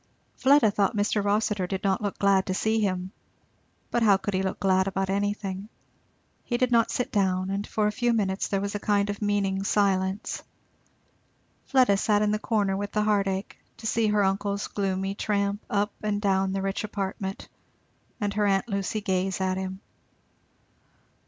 Fleda 0.35 0.71
thought 0.71 0.95
Mr. 0.95 1.23
Rossitur 1.23 1.67
did 1.67 1.83
not 1.83 2.01
look 2.01 2.17
glad 2.17 2.47
to 2.47 2.55
see 2.55 2.79
him. 2.79 3.11
But 3.91 4.01
how 4.01 4.17
could 4.17 4.33
he 4.33 4.41
look 4.41 4.59
glad 4.59 4.87
about 4.87 5.11
anything? 5.11 5.69
He 6.43 6.57
did 6.57 6.71
not 6.71 6.89
sit 6.89 7.11
down, 7.11 7.51
and 7.51 7.67
for 7.67 7.85
a 7.85 7.91
few 7.91 8.11
minutes 8.11 8.47
there 8.47 8.61
was 8.61 8.73
a 8.73 8.79
kind 8.79 9.11
of 9.11 9.21
meaning 9.21 9.63
silence. 9.63 10.41
Fleda 11.67 11.97
sat 11.97 12.23
in 12.23 12.31
the 12.31 12.39
corner 12.39 12.75
with 12.75 12.93
the 12.93 13.03
heartache, 13.03 13.59
to 13.77 13.85
see 13.85 14.07
her 14.07 14.23
uncle's 14.23 14.67
gloomy 14.67 15.13
tramp 15.13 15.63
up 15.69 15.93
and 16.01 16.19
down 16.19 16.51
the 16.53 16.63
rich 16.63 16.83
apartment, 16.83 17.47
and 18.19 18.33
her 18.33 18.47
aunt 18.47 18.67
Lucy 18.67 19.01
gaze 19.01 19.39
at 19.39 19.55
him. 19.57 19.81